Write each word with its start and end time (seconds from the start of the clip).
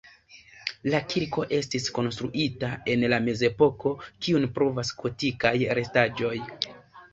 La 0.93 1.01
kirko 1.11 1.43
estis 1.57 1.85
konstruita 1.97 2.71
en 2.95 3.05
la 3.15 3.21
mezepoko, 3.27 3.93
kiun 4.25 4.49
pruvas 4.57 4.93
gotikaj 5.05 5.55
restaĵoj. 5.83 6.35